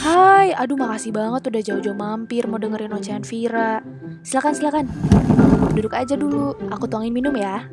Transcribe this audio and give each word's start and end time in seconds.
Hai, 0.00 0.56
aduh 0.56 0.72
makasih 0.72 1.12
banget 1.12 1.52
udah 1.52 1.62
jauh-jauh 1.68 1.92
mampir 1.92 2.48
mau 2.48 2.56
dengerin 2.56 2.96
ocehan 2.96 3.20
Vira. 3.28 3.84
Silakan, 4.24 4.56
silakan. 4.56 4.88
Duduk 5.76 5.92
aja 5.92 6.16
dulu, 6.16 6.56
aku 6.72 6.88
tuangin 6.88 7.12
minum 7.12 7.36
ya. 7.36 7.68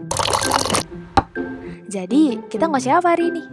Jadi, 1.87 2.43
kita 2.51 2.67
ngoceh 2.67 2.91
apa 2.91 3.15
hari 3.15 3.31
ini? 3.31 3.43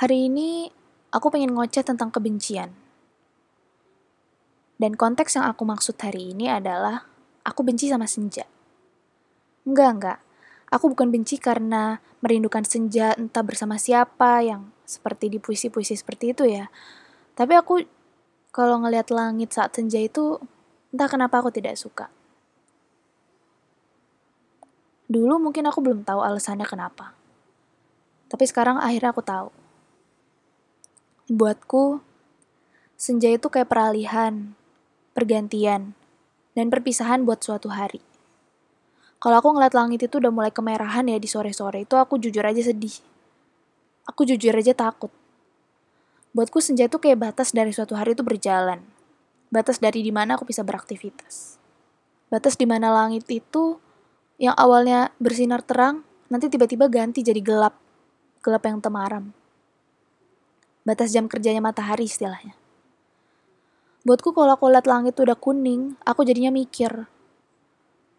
Hari 0.00 0.18
ini, 0.32 0.72
aku 1.12 1.28
pengen 1.28 1.52
ngoceh 1.52 1.84
tentang 1.84 2.08
kebencian. 2.08 2.72
Dan 4.80 4.96
konteks 4.96 5.36
yang 5.36 5.44
aku 5.44 5.68
maksud 5.68 6.00
hari 6.00 6.32
ini 6.32 6.48
adalah, 6.48 7.04
aku 7.44 7.60
benci 7.60 7.92
sama 7.92 8.08
senja. 8.08 8.55
Enggak, 9.66 9.90
enggak. 9.98 10.18
Aku 10.70 10.90
bukan 10.94 11.10
benci 11.10 11.42
karena 11.42 11.98
merindukan 12.22 12.62
senja 12.62 13.14
entah 13.18 13.42
bersama 13.42 13.78
siapa 13.78 14.42
yang 14.46 14.70
seperti 14.86 15.26
di 15.26 15.38
puisi-puisi 15.42 15.98
seperti 15.98 16.30
itu 16.30 16.46
ya. 16.46 16.70
Tapi 17.34 17.52
aku 17.58 17.82
kalau 18.54 18.80
ngelihat 18.80 19.10
langit 19.10 19.52
saat 19.52 19.74
senja 19.74 19.98
itu 19.98 20.38
entah 20.94 21.10
kenapa 21.10 21.42
aku 21.42 21.50
tidak 21.50 21.74
suka. 21.74 22.08
Dulu 25.06 25.38
mungkin 25.38 25.66
aku 25.66 25.82
belum 25.82 26.02
tahu 26.02 26.22
alasannya 26.22 26.66
kenapa. 26.66 27.14
Tapi 28.26 28.44
sekarang 28.46 28.78
akhirnya 28.78 29.14
aku 29.14 29.22
tahu. 29.22 29.48
Buatku, 31.30 32.02
senja 32.98 33.30
itu 33.30 33.46
kayak 33.46 33.70
peralihan, 33.70 34.54
pergantian, 35.14 35.94
dan 36.58 36.66
perpisahan 36.70 37.22
buat 37.22 37.42
suatu 37.42 37.70
hari. 37.70 38.02
Kalau 39.26 39.42
aku 39.42 39.58
ngeliat 39.58 39.74
langit 39.74 40.06
itu 40.06 40.22
udah 40.22 40.30
mulai 40.30 40.54
kemerahan 40.54 41.02
ya 41.02 41.18
di 41.18 41.26
sore-sore 41.26 41.82
itu 41.82 41.98
aku 41.98 42.14
jujur 42.14 42.46
aja 42.46 42.62
sedih. 42.62 42.94
Aku 44.06 44.22
jujur 44.22 44.54
aja 44.54 44.70
takut. 44.70 45.10
Buatku 46.30 46.62
senja 46.62 46.86
itu 46.86 47.02
kayak 47.02 47.18
batas 47.18 47.50
dari 47.50 47.74
suatu 47.74 47.98
hari 47.98 48.14
itu 48.14 48.22
berjalan. 48.22 48.86
Batas 49.50 49.82
dari 49.82 50.06
di 50.06 50.14
mana 50.14 50.38
aku 50.38 50.46
bisa 50.46 50.62
beraktivitas. 50.62 51.58
Batas 52.30 52.54
di 52.54 52.70
mana 52.70 52.94
langit 52.94 53.26
itu 53.26 53.82
yang 54.38 54.54
awalnya 54.54 55.10
bersinar 55.18 55.58
terang, 55.66 56.06
nanti 56.30 56.46
tiba-tiba 56.46 56.86
ganti 56.86 57.26
jadi 57.26 57.42
gelap. 57.42 57.74
Gelap 58.46 58.62
yang 58.62 58.78
temaram. 58.78 59.34
Batas 60.86 61.10
jam 61.10 61.26
kerjanya 61.26 61.58
matahari 61.58 62.06
istilahnya. 62.06 62.54
Buatku 64.06 64.30
kalau 64.30 64.54
aku 64.54 64.70
lihat 64.70 64.86
langit 64.86 65.18
udah 65.18 65.34
kuning, 65.34 65.98
aku 66.06 66.22
jadinya 66.22 66.54
mikir, 66.54 67.10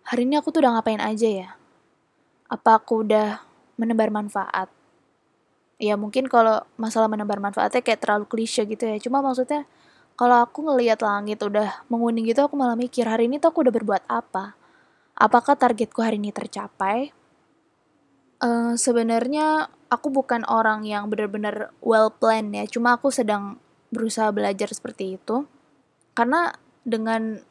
hari 0.08 0.24
ini 0.24 0.40
aku 0.40 0.56
tuh 0.56 0.64
udah 0.64 0.80
ngapain 0.80 1.04
aja 1.04 1.28
ya? 1.28 1.50
Apa 2.48 2.80
aku 2.80 3.04
udah 3.04 3.44
menebar 3.76 4.08
manfaat? 4.08 4.72
Ya 5.78 6.00
mungkin 6.00 6.32
kalau 6.32 6.64
masalah 6.80 7.12
menebar 7.12 7.44
manfaatnya 7.44 7.84
kayak 7.84 8.02
terlalu 8.02 8.26
klise 8.26 8.64
gitu 8.64 8.88
ya. 8.88 8.98
Cuma 9.04 9.20
maksudnya 9.20 9.68
kalau 10.16 10.42
aku 10.42 10.64
ngelihat 10.64 11.04
langit 11.04 11.44
udah 11.44 11.84
menguning 11.92 12.26
gitu 12.26 12.48
aku 12.48 12.56
malah 12.56 12.80
mikir 12.80 13.06
hari 13.06 13.28
ini 13.28 13.38
tuh 13.38 13.52
aku 13.52 13.68
udah 13.68 13.74
berbuat 13.76 14.04
apa? 14.08 14.56
Apakah 15.20 15.60
targetku 15.60 16.00
hari 16.00 16.18
ini 16.24 16.32
tercapai? 16.32 17.12
Uh, 18.40 18.80
Sebenarnya 18.80 19.68
aku 19.92 20.08
bukan 20.08 20.48
orang 20.48 20.88
yang 20.88 21.12
benar-benar 21.12 21.76
well 21.84 22.08
planned 22.08 22.56
ya. 22.56 22.64
Cuma 22.64 22.96
aku 22.96 23.12
sedang 23.12 23.60
berusaha 23.92 24.32
belajar 24.32 24.72
seperti 24.72 25.20
itu 25.20 25.48
karena 26.16 26.56
dengan 26.88 27.44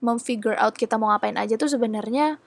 memfigure 0.00 0.56
out 0.56 0.76
kita 0.76 0.96
mau 0.96 1.12
ngapain 1.12 1.36
aja 1.36 1.56
tuh 1.60 1.68
sebenarnya 1.68 2.40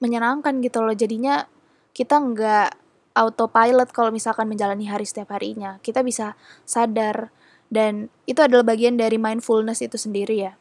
menyenangkan 0.00 0.58
gitu 0.64 0.80
loh. 0.80 0.96
Jadinya 0.96 1.46
kita 1.92 2.18
nggak 2.18 2.70
autopilot 3.12 3.92
kalau 3.92 4.08
misalkan 4.08 4.48
menjalani 4.48 4.88
hari 4.88 5.04
setiap 5.04 5.36
harinya. 5.36 5.78
Kita 5.84 6.00
bisa 6.00 6.34
sadar. 6.64 7.30
Dan 7.72 8.12
itu 8.28 8.40
adalah 8.44 8.68
bagian 8.68 9.00
dari 9.00 9.16
mindfulness 9.16 9.80
itu 9.80 9.96
sendiri 9.96 10.36
ya. 10.36 10.52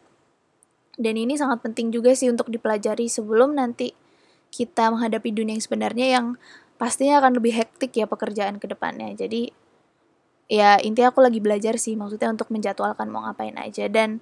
Dan 0.96 1.20
ini 1.20 1.36
sangat 1.36 1.64
penting 1.64 1.92
juga 1.92 2.16
sih 2.16 2.32
untuk 2.32 2.48
dipelajari 2.52 3.08
sebelum 3.08 3.56
nanti 3.56 3.92
kita 4.52 4.92
menghadapi 4.92 5.32
dunia 5.32 5.56
yang 5.56 5.64
sebenarnya 5.64 6.08
yang 6.20 6.26
pastinya 6.76 7.24
akan 7.24 7.40
lebih 7.40 7.56
hektik 7.56 7.96
ya 7.96 8.04
pekerjaan 8.04 8.60
ke 8.60 8.68
depannya 8.68 9.16
jadi 9.16 9.54
ya 10.52 10.76
intinya 10.84 11.16
aku 11.16 11.24
lagi 11.24 11.40
belajar 11.40 11.80
sih 11.80 11.96
maksudnya 11.96 12.28
untuk 12.28 12.52
menjadwalkan 12.52 13.08
mau 13.08 13.24
ngapain 13.24 13.56
aja. 13.56 13.88
Dan 13.88 14.20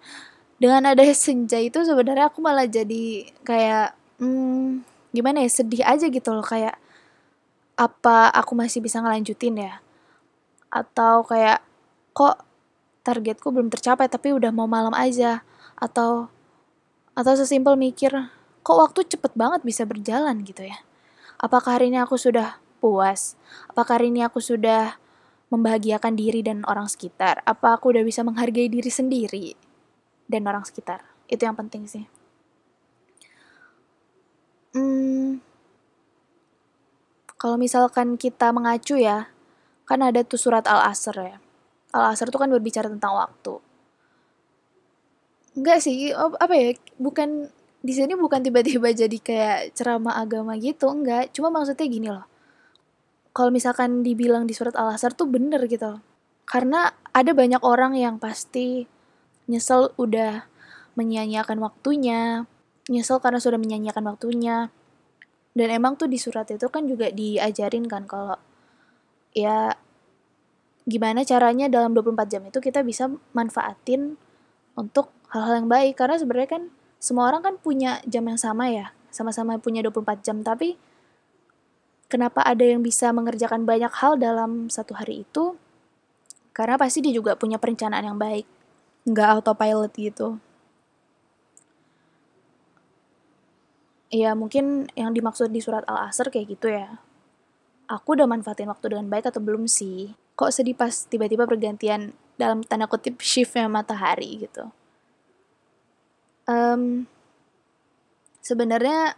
dengan 0.59 0.91
ada 0.91 1.01
senja 1.15 1.55
itu 1.55 1.79
sebenarnya 1.87 2.27
aku 2.27 2.43
malah 2.43 2.67
jadi 2.67 3.31
kayak 3.47 3.95
hmm, 4.19 4.83
gimana 5.15 5.41
ya 5.47 5.49
sedih 5.49 5.87
aja 5.87 6.11
gitu 6.11 6.35
loh 6.35 6.43
kayak 6.43 6.75
apa 7.79 8.27
aku 8.35 8.59
masih 8.59 8.83
bisa 8.83 8.99
ngelanjutin 8.99 9.55
ya? 9.55 9.79
Atau 10.67 11.23
kayak 11.23 11.63
kok 12.11 12.43
targetku 13.07 13.55
belum 13.55 13.71
tercapai 13.71 14.11
tapi 14.11 14.35
udah 14.35 14.51
mau 14.51 14.67
malam 14.67 14.91
aja? 14.91 15.47
Atau 15.79 16.27
atau 17.15 17.33
sesimpel 17.39 17.79
mikir 17.79 18.11
kok 18.59 18.77
waktu 18.77 19.07
cepet 19.07 19.31
banget 19.39 19.63
bisa 19.63 19.87
berjalan 19.87 20.43
gitu 20.43 20.67
ya? 20.67 20.83
Apakah 21.39 21.79
hari 21.79 21.87
ini 21.87 22.03
aku 22.03 22.19
sudah 22.19 22.59
puas? 22.83 23.39
Apakah 23.71 23.95
hari 23.95 24.11
ini 24.11 24.27
aku 24.27 24.43
sudah 24.43 24.99
membahagiakan 25.47 26.19
diri 26.19 26.43
dan 26.43 26.67
orang 26.67 26.91
sekitar? 26.91 27.39
Apa 27.47 27.79
aku 27.79 27.95
udah 27.95 28.03
bisa 28.03 28.27
menghargai 28.27 28.67
diri 28.67 28.91
sendiri 28.91 29.68
dan 30.29 30.45
orang 30.45 30.61
sekitar? 30.63 31.01
Itu 31.25 31.43
yang 31.49 31.57
penting 31.57 31.89
sih. 31.89 32.05
Hmm, 34.77 35.41
kalau 37.41 37.57
misalkan 37.57 38.21
kita 38.21 38.53
mengacu 38.53 39.01
ya, 39.01 39.33
kan 39.89 40.05
ada 40.05 40.21
tuh 40.21 40.37
surat 40.37 40.63
Al-Asr 40.69 41.17
ya. 41.17 41.37
Al-Asr 41.89 42.29
itu 42.29 42.37
kan 42.37 42.53
berbicara 42.53 42.85
tentang 42.85 43.17
waktu. 43.17 43.57
Enggak 45.57 45.81
sih, 45.81 46.13
apa 46.13 46.53
ya, 46.53 46.77
bukan 47.01 47.49
di 47.81 47.91
sini 47.97 48.13
bukan 48.13 48.45
tiba-tiba 48.45 48.93
jadi 49.01 49.17
kayak 49.17 49.73
ceramah 49.73 50.21
agama 50.21 50.53
gitu, 50.61 50.85
enggak. 50.93 51.33
Cuma 51.33 51.49
maksudnya 51.49 51.89
gini 51.89 52.13
loh 52.13 52.29
kalau 53.39 53.55
misalkan 53.55 54.01
dibilang 54.03 54.49
di 54.49 54.51
surat 54.51 54.75
Al-Asr 54.75 55.15
tuh 55.15 55.29
bener 55.29 55.63
gitu. 55.69 56.01
Karena 56.43 56.91
ada 57.13 57.31
banyak 57.31 57.61
orang 57.61 57.95
yang 57.95 58.17
pasti 58.17 58.83
nyesel 59.49 59.91
udah 59.97 60.45
menyanyiakan 60.93 61.57
waktunya, 61.59 62.45
nyesel 62.87 63.17
karena 63.17 63.41
sudah 63.41 63.57
menyanyiakan 63.57 64.05
waktunya. 64.05 64.69
Dan 65.57 65.73
emang 65.73 65.97
tuh 65.97 66.05
di 66.05 66.21
surat 66.21 66.45
itu 66.53 66.69
kan 66.69 66.85
juga 66.85 67.09
diajarin 67.09 67.89
kan 67.89 68.05
kalau 68.05 68.37
ya 69.33 69.73
gimana 70.85 71.25
caranya 71.25 71.69
dalam 71.69 71.93
24 71.93 72.31
jam 72.31 72.41
itu 72.45 72.61
kita 72.61 72.85
bisa 72.85 73.09
manfaatin 73.33 74.17
untuk 74.73 75.13
hal-hal 75.29 75.65
yang 75.65 75.69
baik 75.69 75.97
karena 75.99 76.17
sebenarnya 76.17 76.49
kan 76.49 76.63
semua 76.97 77.29
orang 77.29 77.45
kan 77.45 77.55
punya 77.61 78.01
jam 78.09 78.25
yang 78.25 78.41
sama 78.41 78.73
ya 78.73 78.89
sama-sama 79.13 79.61
punya 79.61 79.85
24 79.85 80.25
jam 80.25 80.41
tapi 80.41 80.81
kenapa 82.09 82.41
ada 82.43 82.65
yang 82.65 82.81
bisa 82.81 83.13
mengerjakan 83.13 83.63
banyak 83.63 83.93
hal 83.93 84.17
dalam 84.17 84.67
satu 84.67 84.97
hari 84.97 85.23
itu? 85.23 85.55
Karena 86.51 86.75
pasti 86.75 87.05
dia 87.05 87.13
juga 87.13 87.37
punya 87.37 87.61
perencanaan 87.61 88.03
yang 88.03 88.19
baik, 88.19 88.43
nggak 89.09 89.29
autopilot 89.41 89.91
gitu. 89.97 90.37
Ya 94.09 94.33
mungkin 94.33 94.89
yang 94.97 95.13
dimaksud 95.13 95.53
di 95.53 95.61
surat 95.61 95.85
Al-Asr 95.85 96.33
kayak 96.33 96.57
gitu 96.57 96.69
ya. 96.69 97.01
Aku 97.89 98.13
udah 98.13 98.29
manfaatin 98.29 98.69
waktu 98.69 98.93
dengan 98.93 99.09
baik 99.09 99.29
atau 99.33 99.41
belum 99.41 99.65
sih? 99.65 100.13
Kok 100.37 100.53
sedih 100.53 100.77
pas 100.77 100.93
tiba-tiba 101.09 101.49
pergantian 101.49 102.13
dalam 102.37 102.61
tanda 102.65 102.85
kutip 102.89 103.21
shiftnya 103.21 103.69
matahari 103.69 104.45
gitu? 104.45 104.69
Um, 106.49 107.05
Sebenarnya 108.39 109.13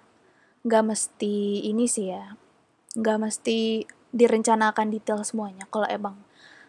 nggak 0.61 0.83
mesti 0.85 1.65
ini 1.65 1.89
sih 1.89 2.13
ya 2.13 2.37
nggak 2.93 3.17
mesti 3.17 3.87
direncanakan 4.13 4.93
detail 4.93 5.23
semuanya 5.25 5.65
kalau 5.71 5.87
emang 5.89 6.21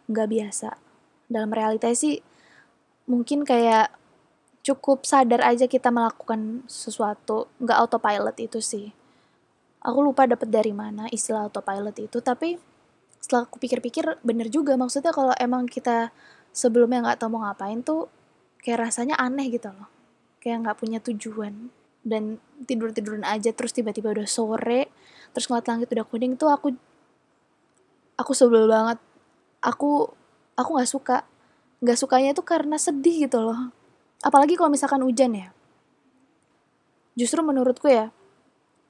nggak 0.09 0.31
biasa 0.31 0.81
dalam 1.29 1.53
realita 1.53 1.93
sih 1.93 2.25
mungkin 3.07 3.43
kayak 3.43 3.91
cukup 4.63 5.03
sadar 5.03 5.43
aja 5.43 5.67
kita 5.67 5.91
melakukan 5.91 6.63
sesuatu. 6.71 7.51
Nggak 7.59 7.79
autopilot 7.83 8.37
itu 8.39 8.59
sih. 8.63 8.87
Aku 9.83 9.99
lupa 9.99 10.31
dapet 10.31 10.47
dari 10.47 10.71
mana 10.71 11.11
istilah 11.11 11.51
autopilot 11.51 11.99
itu 11.99 12.23
tapi 12.23 12.55
setelah 13.19 13.47
aku 13.47 13.59
pikir-pikir 13.59 14.23
bener 14.23 14.47
juga. 14.47 14.79
Maksudnya 14.79 15.11
kalau 15.11 15.35
emang 15.39 15.67
kita 15.67 16.15
sebelumnya 16.55 17.03
nggak 17.03 17.19
tahu 17.19 17.35
mau 17.35 17.43
ngapain 17.51 17.83
tuh 17.83 18.07
kayak 18.63 18.91
rasanya 18.91 19.19
aneh 19.19 19.51
gitu 19.51 19.75
loh. 19.75 19.91
Kayak 20.39 20.67
nggak 20.67 20.79
punya 20.79 20.99
tujuan. 21.03 21.75
Dan 22.03 22.43
tidur 22.67 22.91
tiduran 22.91 23.23
aja 23.23 23.55
terus 23.55 23.71
tiba-tiba 23.71 24.11
udah 24.11 24.27
sore 24.27 24.91
terus 25.31 25.47
ngeliat 25.47 25.71
langit 25.71 25.89
udah 25.95 26.03
kuning 26.03 26.35
tuh 26.35 26.51
aku 26.51 26.75
aku 28.15 28.33
sebel 28.35 28.71
banget. 28.71 28.99
Aku 29.63 30.11
aku 30.55 30.71
nggak 30.79 30.91
suka 30.91 31.27
nggak 31.83 31.99
sukanya 31.99 32.31
tuh 32.31 32.47
karena 32.47 32.79
sedih 32.79 33.27
gitu 33.27 33.43
loh. 33.43 33.75
Apalagi 34.23 34.55
kalau 34.55 34.71
misalkan 34.71 35.03
hujan 35.03 35.35
ya. 35.35 35.51
Justru 37.19 37.43
menurutku 37.43 37.91
ya 37.91 38.15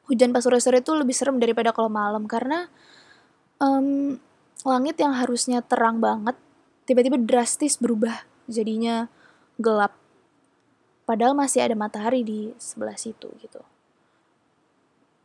hujan 0.07 0.31
pas 0.31 0.45
sore-sore 0.45 0.85
itu 0.85 0.93
lebih 0.93 1.17
serem 1.17 1.41
daripada 1.41 1.73
kalau 1.73 1.89
malam. 1.89 2.29
Karena 2.29 2.69
um, 3.59 4.21
langit 4.69 5.01
yang 5.01 5.17
harusnya 5.17 5.65
terang 5.65 5.99
banget 6.05 6.37
tiba-tiba 6.85 7.17
drastis 7.17 7.81
berubah 7.81 8.29
jadinya 8.45 9.09
gelap. 9.57 9.97
Padahal 11.09 11.33
masih 11.33 11.65
ada 11.65 11.75
matahari 11.75 12.23
di 12.23 12.53
sebelah 12.61 12.95
situ 12.95 13.33
gitu. 13.41 13.65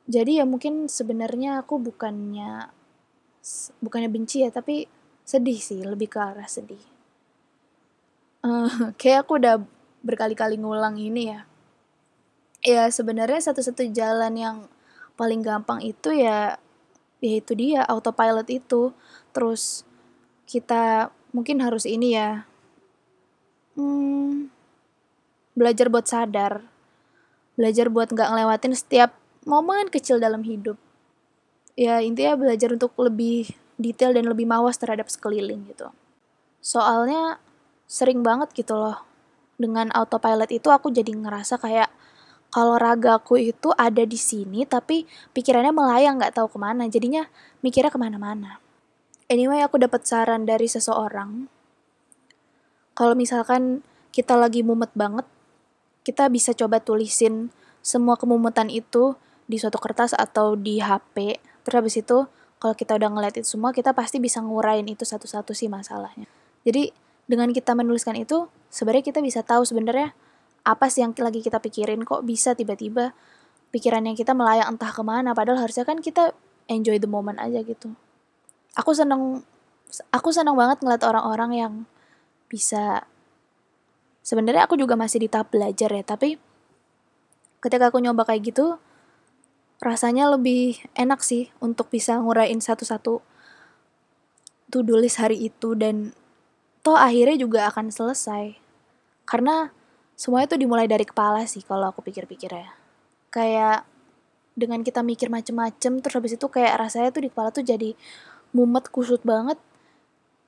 Jadi 0.08 0.40
ya 0.40 0.48
mungkin 0.48 0.88
sebenarnya 0.88 1.68
aku 1.68 1.84
bukannya 1.84 2.72
bukannya 3.84 4.08
benci 4.08 4.48
ya 4.48 4.50
tapi 4.56 4.88
sedih 5.28 5.60
sih 5.60 5.84
lebih 5.84 6.08
ke 6.08 6.19
arah 6.19 6.48
sedih 6.48 6.97
uh, 8.48 8.96
kayak 9.00 9.28
aku 9.28 9.44
udah 9.44 9.60
berkali-kali 10.08 10.56
ngulang 10.56 10.96
ini 10.96 11.36
ya. 11.36 11.44
Ya 12.64 12.84
sebenarnya 12.88 13.44
satu-satu 13.44 13.92
jalan 13.92 14.34
yang 14.40 14.58
paling 15.20 15.44
gampang 15.44 15.84
itu 15.84 16.16
ya 16.16 16.56
ya 17.20 17.34
itu 17.44 17.52
dia 17.54 17.84
autopilot 17.84 18.48
itu. 18.48 18.96
Terus 19.36 19.84
kita 20.48 21.12
mungkin 21.36 21.60
harus 21.60 21.84
ini 21.84 22.16
ya 22.16 22.48
hmm, 23.76 24.48
belajar 25.54 25.92
buat 25.92 26.08
sadar. 26.08 26.64
Belajar 27.58 27.90
buat 27.90 28.14
nggak 28.14 28.30
ngelewatin 28.32 28.74
setiap 28.78 29.18
momen 29.44 29.92
kecil 29.92 30.22
dalam 30.22 30.46
hidup. 30.48 30.80
Ya 31.78 32.02
intinya 32.02 32.38
belajar 32.38 32.74
untuk 32.74 32.94
lebih 32.98 33.54
detail 33.78 34.14
dan 34.14 34.26
lebih 34.26 34.50
mawas 34.50 34.82
terhadap 34.82 35.10
sekeliling 35.10 35.66
gitu. 35.70 35.94
Soalnya 36.62 37.38
sering 37.88 38.22
banget 38.22 38.51
gitu 38.54 38.75
loh 38.75 39.01
dengan 39.57 39.89
autopilot 39.95 40.51
itu 40.54 40.69
aku 40.69 40.94
jadi 40.94 41.16
ngerasa 41.16 41.57
kayak 41.57 41.89
kalau 42.54 42.78
ragaku 42.78 43.39
itu 43.39 43.74
ada 43.74 44.04
di 44.06 44.19
sini 44.19 44.68
tapi 44.68 45.07
pikirannya 45.34 45.74
melayang 45.74 46.19
nggak 46.22 46.38
tahu 46.38 46.51
ke 46.51 46.57
mana 46.60 46.86
jadinya 46.92 47.25
mikirnya 47.66 47.89
ke 47.89 47.98
mana-mana 47.98 48.62
anyway 49.31 49.63
aku 49.63 49.81
dapat 49.81 50.06
saran 50.06 50.45
dari 50.45 50.69
seseorang 50.69 51.50
kalau 52.94 53.18
misalkan 53.18 53.81
kita 54.13 54.38
lagi 54.38 54.62
mumet 54.62 54.92
banget 54.94 55.25
kita 56.06 56.30
bisa 56.30 56.54
coba 56.54 56.83
tulisin 56.83 57.51
semua 57.88 58.19
kemumetan 58.19 58.68
itu 58.68 59.16
di 59.48 59.56
suatu 59.56 59.80
kertas 59.80 60.12
atau 60.12 60.60
di 60.60 60.83
HP. 60.83 61.40
Terus 61.63 61.75
habis 61.80 61.95
itu 61.95 62.28
kalau 62.60 62.75
kita 62.75 63.00
udah 63.00 63.10
ngeliat 63.12 63.36
itu 63.40 63.48
semua, 63.48 63.72
kita 63.72 63.95
pasti 63.95 64.19
bisa 64.19 64.44
ngurain 64.44 64.83
itu 64.83 65.07
satu-satu 65.07 65.56
sih 65.56 65.72
masalahnya. 65.72 66.28
Jadi 66.68 66.92
dengan 67.28 67.52
kita 67.52 67.76
menuliskan 67.76 68.16
itu, 68.16 68.48
sebenarnya 68.72 69.12
kita 69.12 69.20
bisa 69.20 69.44
tahu 69.44 69.68
sebenarnya 69.68 70.16
apa 70.64 70.88
sih 70.88 71.04
yang 71.04 71.12
lagi 71.20 71.44
kita 71.44 71.60
pikirin. 71.60 72.08
Kok 72.08 72.24
bisa 72.24 72.56
tiba-tiba 72.56 73.12
pikiran 73.72 74.08
yang 74.08 74.16
kita 74.16 74.32
melayang 74.32 74.76
entah 74.76 74.92
ke 74.92 75.04
mana 75.04 75.36
padahal 75.36 75.68
harusnya 75.68 75.84
kan 75.84 76.00
kita 76.00 76.32
enjoy 76.72 76.98
the 77.00 77.08
moment 77.08 77.36
aja 77.40 77.60
gitu. 77.64 77.92
Aku 78.80 78.96
seneng 78.96 79.44
aku 80.12 80.30
seneng 80.32 80.56
banget 80.56 80.84
ngeliat 80.84 81.04
orang-orang 81.04 81.52
yang 81.56 81.74
bisa 82.48 83.08
sebenarnya 84.24 84.68
aku 84.68 84.76
juga 84.80 84.96
masih 85.00 85.24
di 85.24 85.30
tahap 85.32 85.52
belajar 85.52 85.92
ya 85.92 86.04
tapi 86.04 86.40
ketika 87.64 87.92
aku 87.92 88.04
nyoba 88.04 88.28
kayak 88.28 88.52
gitu 88.52 88.80
rasanya 89.80 90.28
lebih 90.32 90.80
enak 90.98 91.24
sih 91.24 91.52
untuk 91.64 91.88
bisa 91.88 92.20
ngurain 92.20 92.60
satu-satu 92.60 93.24
to-do 94.68 94.96
list 95.00 95.20
hari 95.22 95.48
itu 95.48 95.78
dan 95.78 96.12
toh 96.82 96.98
akhirnya 96.98 97.38
juga 97.40 97.70
akan 97.70 97.90
selesai. 97.94 98.58
Karena 99.28 99.70
semuanya 100.18 100.54
itu 100.54 100.58
dimulai 100.58 100.90
dari 100.90 101.06
kepala 101.06 101.46
sih 101.46 101.62
kalau 101.62 101.94
aku 101.94 102.02
pikir-pikir 102.02 102.50
ya 102.50 102.74
kayak 103.30 103.86
dengan 104.58 104.82
kita 104.82 105.06
mikir 105.06 105.30
macem-macem 105.30 106.02
terus 106.02 106.16
habis 106.18 106.34
itu 106.34 106.50
kayak 106.50 106.74
rasanya 106.82 107.14
tuh 107.14 107.22
di 107.22 107.30
kepala 107.30 107.54
tuh 107.54 107.62
jadi 107.62 107.94
mumet 108.58 108.90
kusut 108.90 109.22
banget. 109.22 109.62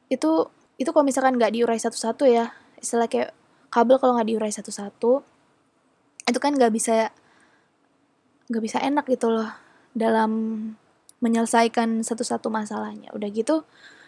Itu 0.10 0.50
itu 0.82 0.90
kalau 0.90 1.06
misalkan 1.06 1.38
nggak 1.38 1.54
diurai 1.54 1.78
satu-satu 1.78 2.26
ya 2.26 2.50
istilah 2.82 3.06
kayak 3.06 3.36
kabel 3.70 4.02
kalau 4.02 4.18
nggak 4.18 4.30
diurai 4.34 4.50
satu-satu 4.50 5.22
itu 6.26 6.40
kan 6.42 6.58
nggak 6.58 6.74
bisa 6.74 7.14
nggak 8.50 8.64
bisa 8.66 8.82
enak 8.82 9.06
gitu 9.06 9.30
loh 9.30 9.54
dalam 9.94 10.32
menyelesaikan 11.22 12.02
satu-satu 12.02 12.50
masalahnya. 12.50 13.14
Udah 13.14 13.30
gitu 13.30 13.68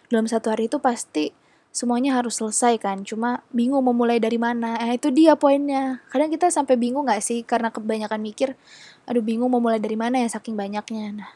dalam 0.09 0.25
satu 0.25 0.49
hari 0.49 0.65
itu 0.65 0.81
pasti 0.81 1.29
semuanya 1.71 2.19
harus 2.19 2.39
selesai 2.39 2.75
kan 2.83 3.03
cuma 3.07 3.43
bingung 3.55 3.79
mau 3.79 3.95
mulai 3.95 4.19
dari 4.19 4.35
mana 4.35 4.75
eh 4.83 4.99
itu 4.99 5.07
dia 5.07 5.39
poinnya 5.39 6.03
kadang 6.11 6.27
kita 6.27 6.51
sampai 6.51 6.75
bingung 6.75 7.07
nggak 7.07 7.23
sih 7.23 7.47
karena 7.47 7.71
kebanyakan 7.71 8.19
mikir 8.19 8.59
aduh 9.07 9.23
bingung 9.23 9.47
mau 9.47 9.63
mulai 9.63 9.79
dari 9.79 9.95
mana 9.95 10.19
ya 10.19 10.27
saking 10.27 10.59
banyaknya 10.59 11.15
nah 11.15 11.31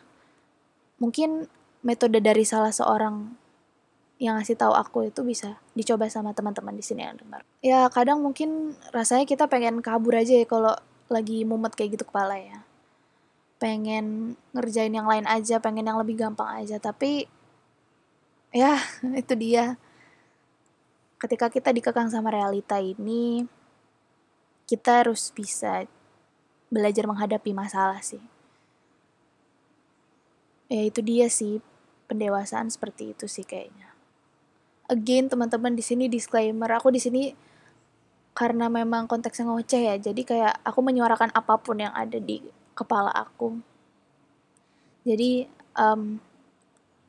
mungkin 1.00 1.48
metode 1.86 2.20
dari 2.20 2.44
salah 2.44 2.74
seorang 2.74 3.46
yang 4.16 4.40
ngasih 4.40 4.56
tahu 4.56 4.72
aku 4.72 5.12
itu 5.12 5.22
bisa 5.28 5.60
dicoba 5.76 6.08
sama 6.08 6.32
teman-teman 6.32 6.72
di 6.72 6.84
sini 6.84 7.04
yang 7.04 7.20
dengar. 7.20 7.44
Ya 7.60 7.84
kadang 7.92 8.24
mungkin 8.24 8.74
rasanya 8.96 9.28
kita 9.28 9.52
pengen 9.52 9.84
kabur 9.84 10.16
aja 10.16 10.40
ya 10.40 10.48
kalau 10.48 10.72
lagi 11.12 11.44
mumet 11.44 11.76
kayak 11.76 12.00
gitu 12.00 12.08
kepala 12.08 12.40
ya. 12.40 12.64
Pengen 13.60 14.36
ngerjain 14.56 14.92
yang 14.96 15.08
lain 15.08 15.28
aja, 15.28 15.60
pengen 15.60 15.84
yang 15.84 16.00
lebih 16.00 16.16
gampang 16.16 16.64
aja, 16.64 16.80
tapi 16.80 17.28
ya 18.56 18.80
itu 19.22 19.36
dia. 19.36 19.76
Ketika 21.16 21.48
kita 21.48 21.72
dikekang 21.72 22.12
sama 22.12 22.32
realita 22.32 22.78
ini, 22.78 23.48
kita 24.68 25.06
harus 25.06 25.32
bisa 25.32 25.88
belajar 26.68 27.08
menghadapi 27.08 27.56
masalah 27.56 28.04
sih. 28.04 28.22
Ya 30.68 30.82
itu 30.86 31.00
dia 31.06 31.30
sih, 31.30 31.62
pendewasaan 32.10 32.70
seperti 32.70 33.14
itu 33.14 33.26
sih 33.30 33.46
kayaknya 33.46 33.96
again 34.90 35.30
teman-teman 35.30 35.74
di 35.74 35.82
sini 35.82 36.06
disclaimer 36.06 36.70
aku 36.78 36.94
di 36.94 37.02
sini 37.02 37.34
karena 38.36 38.68
memang 38.68 39.08
konteksnya 39.08 39.48
ngoceh 39.48 39.82
ya 39.82 39.96
jadi 39.98 40.22
kayak 40.22 40.54
aku 40.62 40.80
menyuarakan 40.84 41.32
apa 41.34 41.56
pun 41.58 41.82
yang 41.82 41.94
ada 41.96 42.20
di 42.20 42.44
kepala 42.76 43.10
aku 43.10 43.58
jadi 45.08 45.48
um, 45.78 46.20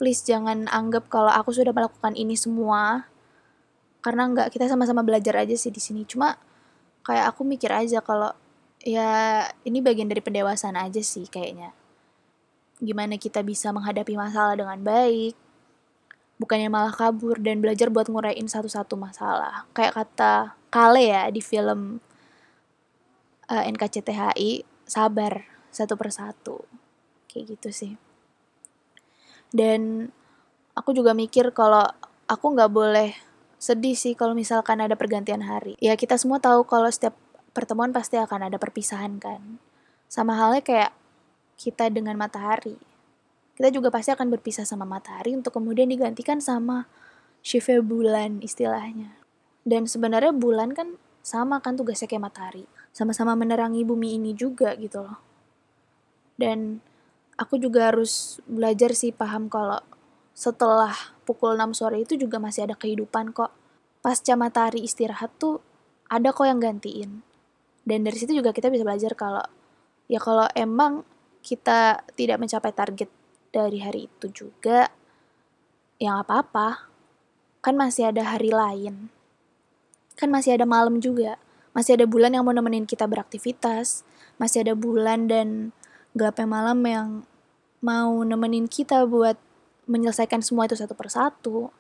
please 0.01 0.23
jangan 0.25 0.69
anggap 0.71 1.09
kalau 1.11 1.33
aku 1.33 1.53
sudah 1.53 1.73
melakukan 1.75 2.15
ini 2.17 2.39
semua 2.39 3.11
karena 4.07 4.31
nggak 4.31 4.55
kita 4.55 4.71
sama-sama 4.71 5.03
belajar 5.03 5.43
aja 5.43 5.59
sih 5.59 5.75
di 5.75 5.83
sini 5.83 6.07
cuma 6.07 6.39
kayak 7.03 7.35
aku 7.35 7.43
mikir 7.43 7.75
aja 7.75 7.99
kalau 7.99 8.31
ya 8.87 9.43
ini 9.67 9.83
bagian 9.83 10.07
dari 10.07 10.23
pendewasaan 10.23 10.79
aja 10.79 11.03
sih 11.03 11.27
kayaknya 11.27 11.75
gimana 12.79 13.19
kita 13.19 13.43
bisa 13.43 13.75
menghadapi 13.75 14.15
masalah 14.15 14.55
dengan 14.55 14.79
baik 14.79 15.35
bukannya 16.37 16.69
malah 16.69 16.93
kabur 16.93 17.41
dan 17.41 17.65
belajar 17.65 17.89
buat 17.89 18.09
nguraiin 18.13 18.49
satu-satu 18.49 18.95
masalah. 18.97 19.65
Kayak 19.73 20.05
kata 20.05 20.35
Kale 20.69 21.09
ya 21.09 21.25
di 21.33 21.41
film 21.41 21.99
uh, 23.49 23.55
eh, 23.57 23.65
NKCTHI, 23.73 24.51
sabar 24.85 25.49
satu 25.73 25.97
persatu. 25.97 26.61
Kayak 27.33 27.57
gitu 27.57 27.69
sih. 27.73 27.93
Dan 29.49 30.13
aku 30.77 30.93
juga 30.93 31.17
mikir 31.17 31.57
kalau 31.57 31.89
aku 32.29 32.47
nggak 32.53 32.73
boleh 32.73 33.11
sedih 33.67 33.99
sih 33.99 34.15
kalau 34.15 34.39
misalkan 34.39 34.79
ada 34.79 34.95
pergantian 34.95 35.43
hari. 35.43 35.75
Ya 35.83 35.99
kita 35.99 36.15
semua 36.15 36.39
tahu 36.39 36.63
kalau 36.71 36.87
setiap 36.87 37.19
pertemuan 37.51 37.91
pasti 37.91 38.15
akan 38.15 38.47
ada 38.47 38.63
perpisahan 38.63 39.19
kan. 39.19 39.59
Sama 40.07 40.39
halnya 40.39 40.63
kayak 40.63 40.95
kita 41.59 41.91
dengan 41.91 42.15
matahari 42.15 42.79
kita 43.57 43.73
juga 43.73 43.89
pasti 43.89 44.13
akan 44.13 44.29
berpisah 44.29 44.69
sama 44.69 44.85
matahari 44.85 45.33
untuk 45.33 45.57
kemudian 45.57 45.89
digantikan 45.89 46.45
sama 46.45 46.85
shift 47.41 47.73
bulan 47.89 48.45
istilahnya. 48.45 49.17
Dan 49.65 49.89
sebenarnya 49.89 50.37
bulan 50.37 50.77
kan 50.77 51.01
sama 51.25 51.65
kan 51.65 51.75
tugasnya 51.75 52.05
kayak 52.05 52.29
matahari. 52.29 52.69
Sama-sama 52.93 53.33
menerangi 53.33 53.81
bumi 53.83 54.21
ini 54.21 54.37
juga 54.37 54.77
gitu 54.77 55.01
loh. 55.01 55.19
Dan 56.37 56.85
aku 57.41 57.57
juga 57.57 57.89
harus 57.89 58.45
belajar 58.45 58.93
sih 58.93 59.09
paham 59.11 59.49
kalau 59.49 59.81
setelah 60.37 61.16
pukul 61.27 61.59
6 61.59 61.75
sore 61.75 61.99
itu 62.07 62.15
juga 62.15 62.39
masih 62.39 62.71
ada 62.71 62.79
kehidupan 62.79 63.35
kok. 63.35 63.51
Pasca 64.01 64.39
matahari 64.39 64.87
istirahat 64.87 65.35
tuh 65.43 65.59
ada 66.07 66.31
kok 66.31 66.47
yang 66.47 66.63
gantiin. 66.63 67.27
Dan 67.83 68.07
dari 68.07 68.15
situ 68.15 68.39
juga 68.39 68.55
kita 68.55 68.71
bisa 68.71 68.87
belajar 68.87 69.19
kalau 69.19 69.43
ya 70.07 70.23
kalau 70.23 70.47
emang 70.55 71.03
kita 71.43 72.07
tidak 72.15 72.39
mencapai 72.39 72.71
target 72.71 73.11
dari 73.51 73.79
hari 73.83 74.11
itu 74.11 74.27
juga, 74.31 74.91
ya 75.99 76.15
nggak 76.15 76.27
apa-apa. 76.27 76.69
Kan 77.63 77.75
masih 77.75 78.15
ada 78.15 78.23
hari 78.35 78.55
lain. 78.55 79.11
Kan 80.15 80.31
masih 80.31 80.55
ada 80.55 80.67
malam 80.67 81.03
juga. 81.03 81.39
Masih 81.75 81.99
ada 81.99 82.07
bulan 82.09 82.35
yang 82.35 82.47
mau 82.47 82.55
nemenin 82.55 82.87
kita 82.87 83.07
beraktivitas. 83.07 84.07
Masih 84.39 84.67
ada 84.67 84.75
bulan 84.75 85.27
dan 85.31 85.71
gape 86.17 86.43
malam 86.49 86.81
yang 86.87 87.09
mau 87.85 88.25
nemenin 88.25 88.67
kita 88.67 89.05
buat 89.07 89.39
menyelesaikan 89.87 90.43
semua 90.43 90.67
itu 90.67 90.79
satu 90.79 90.93
persatu. 90.93 91.71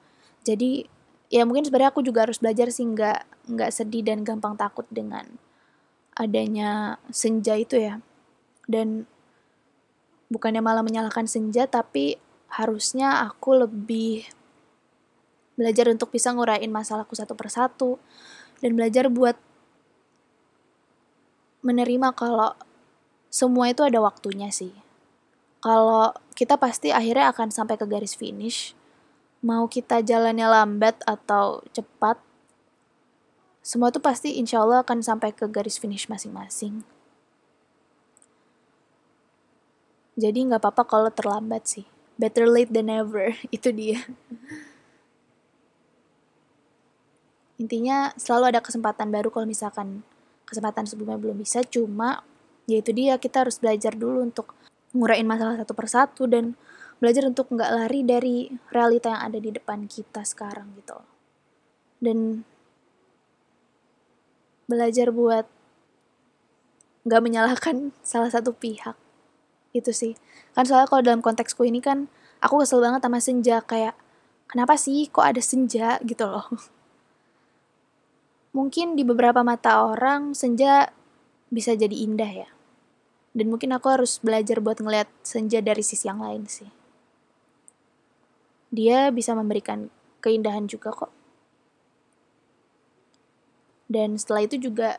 Jadi 0.46 0.86
ya 1.26 1.42
mungkin 1.42 1.66
sebenarnya 1.66 1.90
aku 1.90 2.06
juga 2.06 2.22
harus 2.26 2.38
belajar 2.38 2.70
sih 2.70 2.86
nggak 2.86 3.50
nggak 3.50 3.70
sedih 3.74 4.06
dan 4.06 4.22
gampang 4.22 4.54
takut 4.54 4.86
dengan 4.90 5.26
adanya 6.14 7.02
senja 7.10 7.58
itu 7.58 7.76
ya. 7.78 8.00
Dan 8.66 9.06
bukannya 10.30 10.62
malah 10.62 10.82
menyalahkan 10.82 11.26
senja 11.30 11.70
tapi 11.70 12.18
harusnya 12.50 13.26
aku 13.26 13.66
lebih 13.66 14.26
belajar 15.58 15.88
untuk 15.90 16.12
bisa 16.12 16.30
ngurain 16.30 16.68
masalahku 16.68 17.16
satu 17.16 17.32
persatu 17.32 17.98
dan 18.60 18.76
belajar 18.76 19.08
buat 19.08 19.34
menerima 21.64 22.14
kalau 22.14 22.54
semua 23.32 23.72
itu 23.72 23.82
ada 23.82 23.98
waktunya 23.98 24.52
sih. 24.52 24.72
Kalau 25.60 26.14
kita 26.36 26.60
pasti 26.60 26.92
akhirnya 26.92 27.32
akan 27.32 27.48
sampai 27.48 27.80
ke 27.80 27.88
garis 27.88 28.12
finish, 28.12 28.76
mau 29.40 29.64
kita 29.64 30.04
jalannya 30.04 30.44
lambat 30.44 31.00
atau 31.08 31.64
cepat, 31.72 32.20
semua 33.64 33.88
itu 33.88 33.98
pasti 33.98 34.36
insya 34.36 34.60
Allah 34.60 34.84
akan 34.84 35.00
sampai 35.00 35.32
ke 35.32 35.48
garis 35.48 35.80
finish 35.80 36.06
masing-masing. 36.06 36.84
Jadi 40.14 40.38
nggak 40.46 40.60
apa-apa 40.60 40.84
kalau 40.84 41.10
terlambat 41.10 41.64
sih. 41.66 41.88
Better 42.16 42.48
late 42.48 42.72
than 42.72 42.88
never, 42.92 43.32
itu 43.56 43.72
dia. 43.72 44.04
Intinya 47.56 48.12
selalu 48.20 48.52
ada 48.52 48.60
kesempatan 48.60 49.08
baru 49.08 49.32
kalau 49.32 49.48
misalkan 49.48 50.04
kesempatan 50.44 50.84
sebelumnya 50.84 51.16
belum 51.16 51.40
bisa, 51.40 51.64
cuma 51.64 52.20
ya 52.68 52.78
itu 52.84 52.92
dia 52.92 53.16
kita 53.16 53.48
harus 53.48 53.56
belajar 53.56 53.96
dulu 53.96 54.22
untuk 54.22 54.52
ngurain 54.94 55.26
masalah 55.26 55.58
satu 55.58 55.74
persatu 55.74 56.30
dan 56.30 56.54
belajar 56.96 57.28
untuk 57.28 57.52
nggak 57.52 57.72
lari 57.72 58.00
dari 58.06 58.36
realita 58.72 59.12
yang 59.12 59.22
ada 59.32 59.38
di 59.40 59.50
depan 59.52 59.84
kita 59.84 60.24
sekarang 60.24 60.72
gitu. 60.80 60.96
Dan 62.00 62.44
belajar 64.66 65.12
buat 65.12 65.46
nggak 67.06 67.22
menyalahkan 67.22 67.92
salah 68.02 68.32
satu 68.32 68.56
pihak. 68.56 68.96
Itu 69.76 69.92
sih. 69.92 70.16
Kan 70.56 70.64
soalnya 70.64 70.88
kalau 70.88 71.02
dalam 71.04 71.20
konteksku 71.20 71.68
ini 71.68 71.84
kan 71.84 72.08
aku 72.40 72.64
kesel 72.64 72.80
banget 72.80 73.04
sama 73.04 73.20
senja 73.20 73.60
kayak 73.60 73.92
kenapa 74.48 74.80
sih 74.80 75.12
kok 75.12 75.26
ada 75.26 75.42
senja? 75.44 76.00
gitu 76.00 76.24
loh. 76.24 76.48
Mungkin 78.56 78.96
di 78.96 79.04
beberapa 79.04 79.44
mata 79.44 79.84
orang 79.84 80.32
senja 80.32 80.88
bisa 81.52 81.76
jadi 81.76 81.92
indah 81.92 82.32
ya 82.32 82.55
dan 83.36 83.52
mungkin 83.52 83.76
aku 83.76 83.92
harus 83.92 84.16
belajar 84.24 84.64
buat 84.64 84.80
ngeliat 84.80 85.08
senja 85.20 85.60
dari 85.60 85.84
sisi 85.84 86.08
yang 86.08 86.24
lain 86.24 86.48
sih 86.48 86.72
dia 88.72 89.12
bisa 89.12 89.36
memberikan 89.36 89.92
keindahan 90.24 90.64
juga 90.64 90.90
kok 90.96 91.12
dan 93.92 94.16
setelah 94.16 94.48
itu 94.48 94.56
juga 94.56 94.96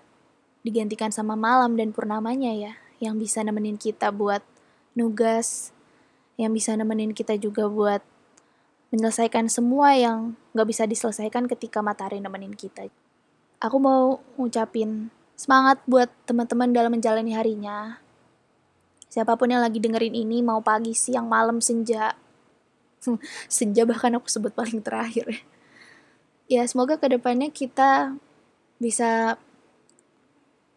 digantikan 0.61 1.09
sama 1.09 1.33
malam 1.33 1.73
dan 1.73 1.89
purnamanya 1.89 2.53
ya 2.53 2.73
yang 3.01 3.17
bisa 3.17 3.41
nemenin 3.41 3.75
kita 3.81 4.13
buat 4.13 4.45
nugas 4.93 5.73
yang 6.37 6.53
bisa 6.53 6.77
nemenin 6.77 7.17
kita 7.17 7.33
juga 7.35 7.65
buat 7.65 8.05
menyelesaikan 8.93 9.51
semua 9.51 9.97
yang 9.97 10.37
gak 10.55 10.67
bisa 10.69 10.87
diselesaikan 10.87 11.49
ketika 11.49 11.83
matahari 11.83 12.23
nemenin 12.23 12.55
kita. 12.55 12.87
Aku 13.59 13.81
mau 13.81 14.21
ngucapin 14.39 15.09
semangat 15.33 15.81
buat 15.89 16.07
teman-teman 16.29 16.71
dalam 16.71 16.93
menjalani 16.93 17.33
harinya. 17.33 17.99
Siapa 19.07 19.39
pun 19.39 19.47
yang 19.47 19.63
lagi 19.63 19.79
dengerin 19.79 20.13
ini, 20.13 20.43
mau 20.43 20.59
pagi, 20.59 20.91
siang, 20.91 21.27
malam, 21.31 21.63
senja. 21.63 22.13
senja 23.47 23.83
bahkan 23.87 24.11
aku 24.19 24.27
sebut 24.27 24.51
paling 24.51 24.83
terakhir. 24.83 25.43
Ya, 26.47 26.63
semoga 26.67 26.95
ke 26.95 27.07
depannya 27.11 27.51
kita 27.51 28.15
bisa... 28.79 29.35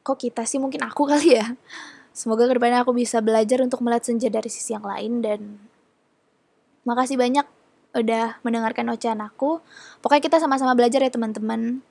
Kok 0.01 0.17
kita 0.17 0.43
sih? 0.49 0.59
Mungkin 0.59 0.81
aku 0.83 1.05
kali 1.05 1.37
ya 1.39 1.55
Semoga 2.11 2.51
ke 2.51 2.59
depannya 2.59 2.83
aku 2.83 2.91
bisa 2.93 3.23
belajar 3.23 3.63
untuk 3.63 3.81
melihat 3.87 4.03
senja 4.03 4.27
dari 4.27 4.51
sisi 4.51 4.75
yang 4.75 4.83
lain 4.83 5.23
dan 5.23 5.41
makasih 6.83 7.15
banyak 7.15 7.47
udah 7.95 8.43
mendengarkan 8.43 8.91
ocehan 8.91 9.23
aku. 9.23 9.63
Pokoknya 10.03 10.23
kita 10.23 10.37
sama-sama 10.43 10.75
belajar 10.75 11.01
ya 11.01 11.11
teman-teman. 11.11 11.83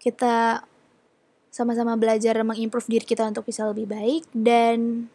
Kita 0.00 0.64
sama-sama 1.52 1.94
belajar 1.94 2.34
mengimprove 2.42 2.88
diri 2.88 3.06
kita 3.06 3.28
untuk 3.28 3.46
bisa 3.46 3.68
lebih 3.68 3.86
baik 3.86 4.26
dan 4.32 5.06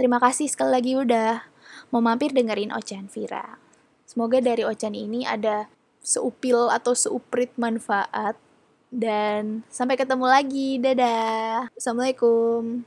terima 0.00 0.16
kasih 0.16 0.48
sekali 0.48 0.72
lagi 0.72 0.92
udah 0.96 1.44
mau 1.92 2.00
mampir 2.00 2.32
dengerin 2.32 2.72
ocehan 2.72 3.04
Vira. 3.12 3.60
Semoga 4.08 4.40
dari 4.40 4.64
ocehan 4.64 4.96
ini 4.96 5.28
ada 5.28 5.68
seupil 6.00 6.72
atau 6.72 6.96
seuprit 6.96 7.52
manfaat 7.60 8.40
dan 8.88 9.60
sampai 9.68 10.00
ketemu 10.00 10.24
lagi. 10.24 10.80
Dadah. 10.80 11.68
Assalamualaikum. 11.76 12.80